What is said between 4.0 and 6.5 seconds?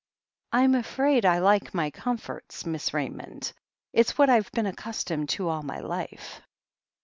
what I've been accustomed to all my life."